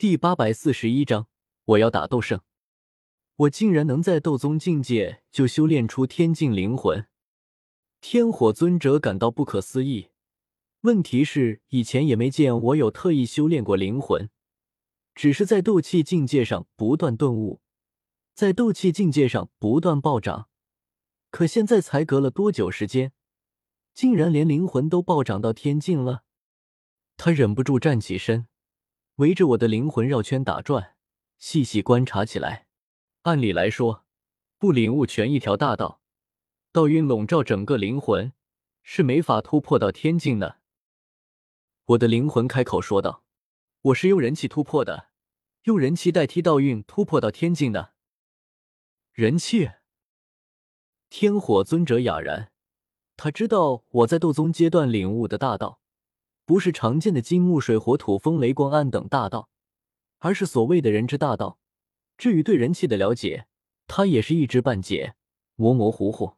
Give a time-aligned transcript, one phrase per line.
[0.00, 1.28] 第八百四十一章，
[1.66, 2.40] 我要打斗圣。
[3.36, 7.06] 我竟然能在斗宗境界就修炼出天境灵魂，
[8.00, 10.08] 天火尊者感到不可思议。
[10.80, 14.30] 问题是，以前也没见我有特意修炼过灵魂，
[15.14, 17.60] 只是在斗气境界上不断顿悟，
[18.32, 20.48] 在斗气境界上不断暴涨。
[21.30, 23.12] 可现在才隔了多久时间，
[23.92, 26.22] 竟然连灵魂都暴涨到天境了？
[27.18, 28.46] 他忍不住站起身。
[29.20, 30.96] 围着我的灵魂绕圈打转，
[31.36, 32.66] 细细观察起来。
[33.22, 34.06] 按理来说，
[34.56, 36.00] 不领悟全一条大道，
[36.72, 38.32] 道运笼罩整个灵魂，
[38.82, 40.60] 是没法突破到天境的。
[41.84, 43.22] 我的灵魂开口说道
[43.92, 45.08] ：“我是用人气突破的，
[45.64, 47.92] 用人气代替道运突破到天境的。”
[49.12, 49.70] 人气？
[51.10, 52.52] 天火尊者哑然，
[53.18, 55.79] 他知道我在斗宗阶段领悟的大道。
[56.50, 59.50] 不是常见的金木水火土风雷光暗等大道，
[60.18, 61.60] 而是所谓的人之大道。
[62.18, 63.46] 至于对人气的了解，
[63.86, 65.14] 他也是一知半解，
[65.54, 66.34] 模模糊糊。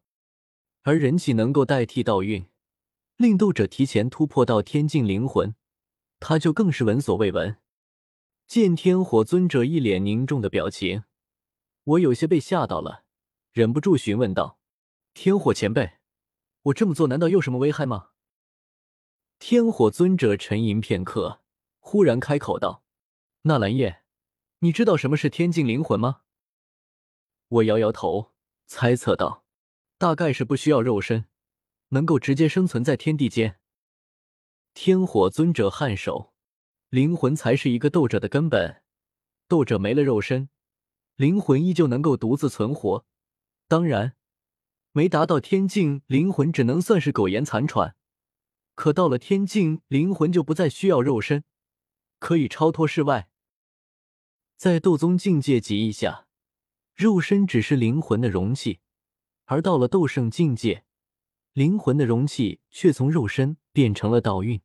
[0.83, 2.45] 而人气能够代替道运，
[3.17, 5.55] 令斗者提前突破到天境灵魂，
[6.21, 7.57] 他就更是闻所未闻。
[8.47, 11.05] 见天火尊者一脸凝重的表情，
[11.85, 13.05] 我有些被吓到了，
[13.53, 14.59] 忍不住询问道
[15.15, 15.93] ：“天火前辈，
[16.65, 18.09] 我这么做难道有什么危害吗？”
[19.45, 21.41] 天火尊者沉吟片刻，
[21.81, 22.85] 忽然开口道
[23.43, 24.03] ：“纳兰叶，
[24.61, 26.21] 你知道什么是天境灵魂吗？”
[27.51, 28.31] 我摇摇头，
[28.67, 29.45] 猜测道
[29.99, 31.25] ：“大概是不需要肉身，
[31.89, 33.59] 能够直接生存在天地间。”
[34.75, 36.33] 天火尊者颔首
[36.89, 38.85] ：“灵魂才是一个斗者的根本，
[39.49, 40.51] 斗者没了肉身，
[41.17, 43.05] 灵魂依旧能够独自存活。
[43.67, 44.15] 当然，
[44.93, 47.97] 没达到天境，灵魂只能算是苟延残喘。”
[48.75, 51.45] 可到了天境，灵魂就不再需要肉身，
[52.19, 53.29] 可以超脱世外。
[54.57, 56.27] 在斗宗境界极意下，
[56.95, 58.81] 肉身只是灵魂的容器；
[59.45, 60.85] 而到了斗圣境界，
[61.53, 64.61] 灵魂的容器却从肉身变成了道运。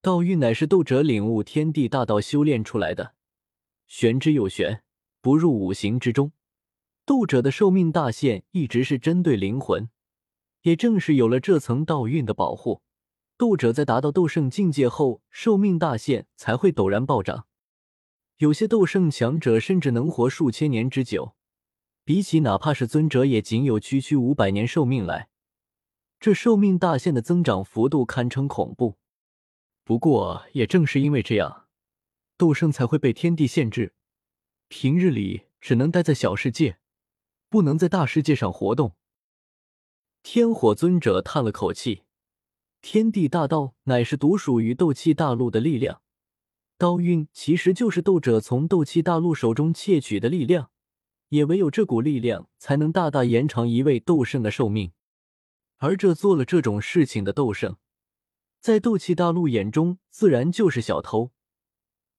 [0.00, 3.14] 道运乃是斗者领悟天地大道修炼出来的，
[3.86, 4.82] 玄之又玄，
[5.20, 6.32] 不入五行之中。
[7.04, 9.90] 斗者的寿命大限一直是针对灵魂，
[10.62, 12.82] 也正是有了这层道运的保护。
[13.36, 17.46] 斗者在达到斗圣境界后，寿命大限才会陡然暴涨。
[18.36, 21.34] 有些斗圣强者甚至能活数千年之久，
[22.04, 25.28] 比起哪怕是尊者，也仅有区区五百年寿命来。
[26.20, 28.96] 这寿命大限的增长幅度堪称恐怖。
[29.84, 31.66] 不过，也正是因为这样，
[32.36, 33.94] 斗圣才会被天地限制，
[34.68, 36.78] 平日里只能待在小世界，
[37.48, 38.94] 不能在大世界上活动。
[40.22, 42.02] 天火尊者叹了口气。
[42.82, 46.02] 天地大道乃是独属于斗气大陆的力量，
[46.76, 50.72] 刀运其实就是斗者从斗气大陆手中窃取的力量，
[51.28, 54.90] 也唯有这股力量才能大大延长一位斗圣的寿命。
[55.78, 57.76] 而这做了这种事情的斗圣，
[58.60, 61.30] 在斗气大陆眼中自然就是小偷，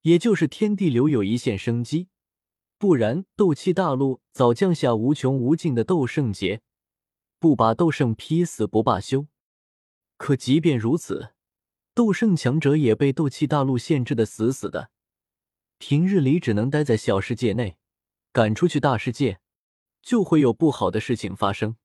[0.03, 2.07] 也就是天地留有一线生机，
[2.77, 6.61] 不然斗气大陆早降下无穷无尽的斗圣劫，
[7.37, 9.27] 不把斗圣劈死不罢休。
[10.23, 11.33] 可即便如此，
[11.93, 14.89] 斗圣强者也被斗气大陆限制的死死的，
[15.79, 17.77] 平日里只能待在小世界内，
[18.31, 19.41] 赶出去大世界，
[20.01, 21.75] 就会有不好的事情发生。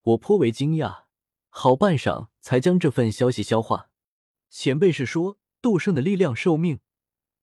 [0.00, 1.02] 我颇为惊讶，
[1.50, 3.90] 好半晌才将这份消息消化。
[4.48, 6.80] 前辈是说，斗圣的力量寿命，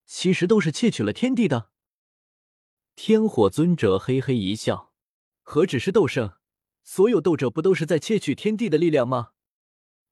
[0.07, 1.69] 其实都是窃取了天地的？
[2.95, 4.91] 天火尊者嘿嘿一笑
[5.43, 6.33] ：“何止是斗圣，
[6.81, 9.33] 所有斗者不都是在窃取天地的力量吗？”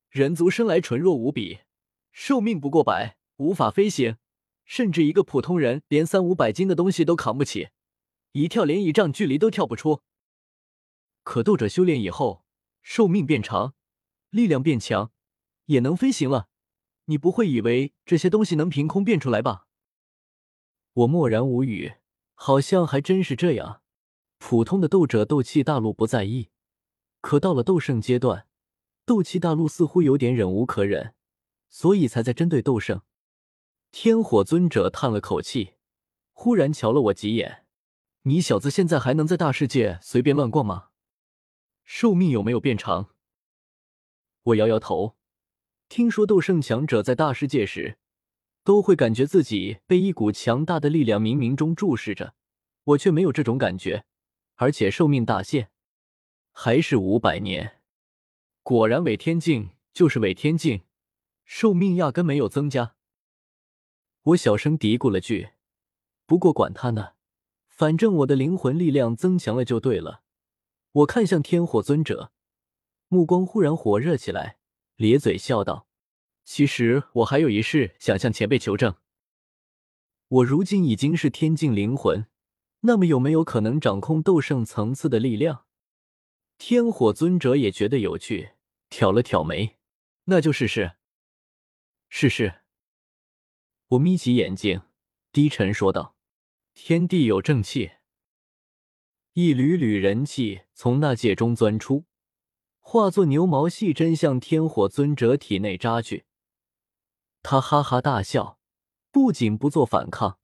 [0.09, 1.59] 人族生来纯弱无比，
[2.11, 4.17] 寿命不过百，无法飞行，
[4.65, 7.69] 甚至一个普通人连三五百斤的东西都扛不起，
[8.31, 10.01] 一跳连一丈距离都跳不出。
[11.23, 12.45] 可斗者修炼以后，
[12.81, 13.75] 寿命变长，
[14.29, 15.11] 力量变强，
[15.65, 16.47] 也能飞行了。
[17.05, 19.67] 你不会以为这些东西能凭空变出来吧？
[20.93, 21.93] 我默然无语，
[22.33, 23.81] 好像还真是这样。
[24.39, 26.49] 普通的斗者，斗气大陆不在意，
[27.21, 28.46] 可到了斗圣阶段。
[29.07, 31.13] 斗气大陆似乎有点忍无可忍，
[31.69, 33.03] 所以才在针对斗圣。
[33.89, 35.75] 天火尊者叹了口气，
[36.33, 37.65] 忽然瞧了我几眼
[38.23, 40.89] ：“你小子现在还能在大世界随便乱逛吗？
[41.85, 43.15] 寿命有没有变长？”
[44.43, 45.15] 我摇摇头。
[45.87, 47.97] 听说斗圣强者在大世界时，
[48.65, 52.33] 都会感觉自己被一股强大的力量冥冥中注视着，
[52.83, 54.03] 我却没有这种感觉，
[54.55, 55.71] 而且寿命大限
[56.51, 57.76] 还是五百年。
[58.67, 60.81] 果然，伪天境就是伪天境，
[61.45, 62.95] 寿命压根没有增加。
[64.23, 65.51] 我小声嘀咕了句，
[66.25, 67.13] 不过管他呢，
[67.69, 70.21] 反正我的灵魂力量增强了就对了。
[70.91, 72.33] 我看向天火尊者，
[73.07, 74.57] 目光忽然火热起来，
[74.97, 75.87] 咧嘴笑道
[76.43, 78.95] ：“其实我还有一事想向前辈求证。
[80.27, 82.25] 我如今已经是天境灵魂，
[82.81, 85.63] 那么有没有可能掌控斗圣层次的力量？”
[86.59, 88.49] 天火尊者也觉得有趣，
[88.89, 89.77] 挑了挑眉
[90.25, 90.93] ：“那就试试。
[92.09, 92.61] ”“试试。”
[93.89, 94.81] 我眯起眼睛，
[95.31, 96.15] 低沉说道。
[96.73, 97.93] 天地有正气，
[99.33, 102.05] 一缕缕人气从那界中钻出，
[102.79, 106.25] 化作牛毛细针向天火尊者体内扎去。
[107.41, 108.59] 他哈哈大笑，
[109.11, 110.37] 不仅不做反抗，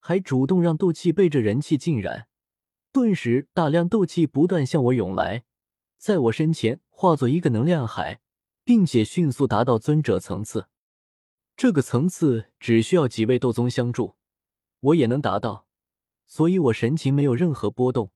[0.00, 2.26] 还主动让斗气被这人气浸染。
[2.90, 5.44] 顿时，大量斗气不断向我涌来，
[6.00, 8.22] 在我身前化作一个能量海，
[8.64, 10.68] 并且迅速达到尊者层次。
[11.58, 14.16] 这个层次只需要几位斗宗相助。
[14.80, 15.66] 我也能达到，
[16.26, 18.12] 所以我神情没有任何波动，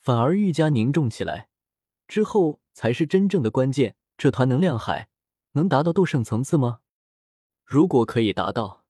[0.00, 1.48] 反而愈加凝重起来。
[2.08, 5.08] 之后才是真正的关键，这团能量海
[5.52, 6.80] 能达到斗圣层次吗？
[7.64, 8.84] 如果可以达到，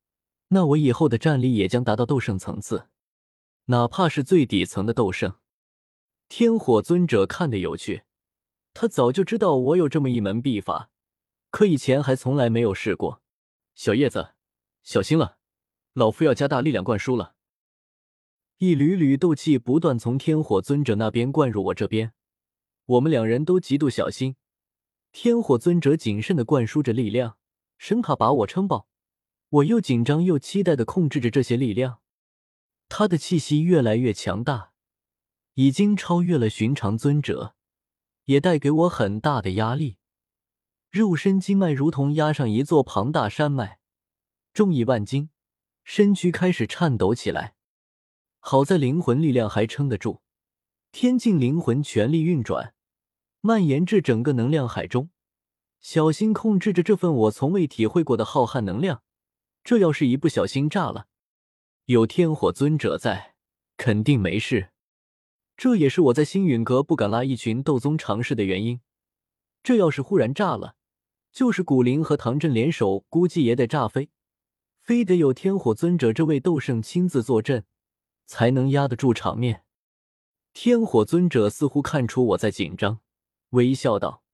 [0.49, 2.88] 那我以后的战力也将达到斗圣层次，
[3.67, 5.34] 哪怕是最底层的斗圣。
[6.31, 8.05] 天火尊者看得有趣，
[8.75, 10.91] 他早就知道我有这么一门秘法，
[11.51, 13.23] 可以前还从来没有试过。
[13.75, 14.35] 小叶子，
[14.83, 15.39] 小心了。
[15.93, 17.35] 老夫要加大力量灌输了，
[18.57, 22.15] 一缕缕斗气不断从天火尊者那边灌入我这边，
[22.87, 24.37] 我们两人都极度小心。
[25.13, 27.37] 天火尊者谨慎的灌输着力量，
[27.77, 28.87] 生怕把我撑爆；
[29.51, 32.01] 我又紧张又期待的控制着这些力量。
[32.89, 34.73] 他的气息越来越强大，
[35.55, 37.55] 已经超越了寻常尊者，
[38.25, 39.97] 也带给我很大的压力。
[40.91, 43.79] 肉身经脉如同压上一座庞大山脉，
[44.53, 45.31] 重以万斤。
[45.85, 47.55] 身躯开始颤抖起来，
[48.39, 50.23] 好在灵魂力量还撑得住。
[50.93, 52.75] 天境灵魂全力运转，
[53.41, 55.11] 蔓延至整个能量海中，
[55.81, 59.03] 小心控制着这份我从未体会过的浩瀚能量。
[59.65, 61.07] 这要是一不小心炸了，
[61.87, 63.35] 有天火尊者在，
[63.77, 64.71] 肯定没事。
[65.62, 68.81] 这也是我在星陨阁不敢拉一群斗宗尝试的原因。
[69.62, 70.75] 这要是忽然炸了，
[71.31, 74.11] 就是古灵和唐振联手，估计也得炸飞。
[74.81, 77.64] 非得有天火尊者这位斗圣亲自坐镇，
[78.26, 79.64] 才能压得住场面。
[80.53, 82.99] 天火尊者似乎看出我在紧张，
[83.50, 84.25] 微笑道：“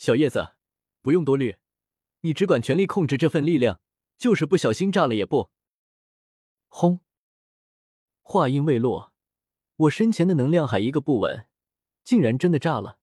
[0.00, 0.54] 小叶子，
[1.02, 1.56] 不用多虑，
[2.22, 3.82] 你只管全力控制这份力量，
[4.16, 5.50] 就是不小心炸了也不……”
[6.68, 7.00] 轰！
[8.22, 9.09] 话音未落，
[9.80, 11.46] 我身前的能量海一个不稳，
[12.04, 12.98] 竟然真的炸了。